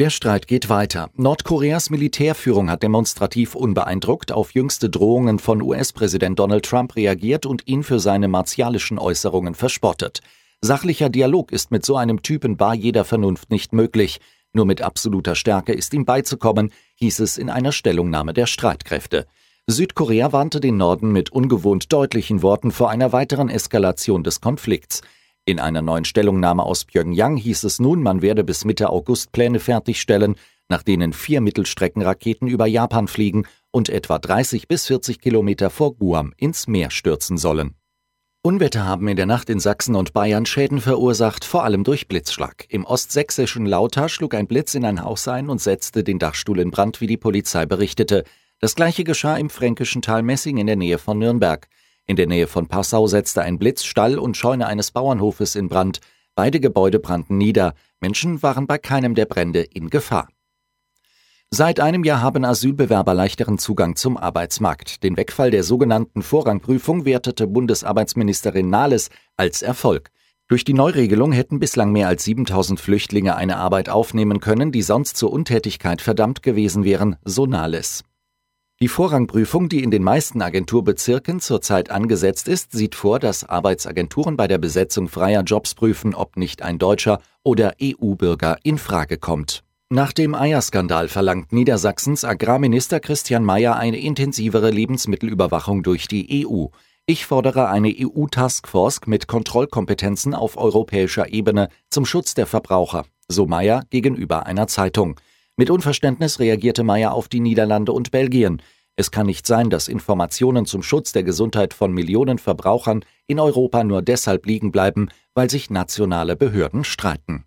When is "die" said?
47.08-47.16, 70.64-70.74, 74.72-74.82, 78.82-78.88, 79.68-79.82, 96.08-96.46, 107.28-107.40